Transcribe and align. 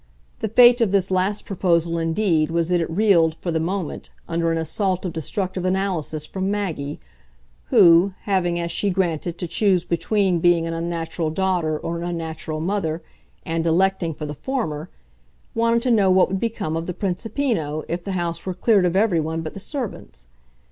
The 0.39 0.47
fate 0.49 0.81
of 0.81 0.91
this 0.91 1.11
last 1.11 1.45
proposal 1.45 1.99
indeed 1.99 2.49
was 2.49 2.69
that 2.69 2.81
it 2.81 2.89
reeled, 2.89 3.35
for 3.39 3.51
the 3.51 3.59
moment, 3.59 4.09
under 4.27 4.51
an 4.51 4.57
assault 4.57 5.05
of 5.05 5.13
destructive 5.13 5.63
analysis 5.63 6.25
from 6.25 6.49
Maggie, 6.49 6.99
who 7.65 8.15
having, 8.21 8.59
as 8.59 8.71
she 8.71 8.89
granted, 8.89 9.37
to 9.37 9.45
choose 9.45 9.85
between 9.85 10.39
being 10.39 10.65
an 10.65 10.73
unnatural 10.73 11.29
daughter 11.29 11.77
or 11.77 11.97
an 11.99 12.03
unnatural 12.03 12.59
mother, 12.61 13.03
and 13.45 13.67
"electing" 13.67 14.15
for 14.15 14.25
the 14.25 14.33
former 14.33 14.89
wanted 15.53 15.83
to 15.83 15.91
know 15.91 16.09
what 16.09 16.29
would 16.29 16.39
become 16.39 16.75
of 16.75 16.87
the 16.87 16.95
Principino 16.95 17.83
if 17.87 18.03
the 18.03 18.13
house 18.13 18.43
were 18.43 18.55
cleared 18.55 18.85
of 18.85 18.95
everyone 18.95 19.41
but 19.43 19.53
the 19.53 19.59
servants. 19.59 20.25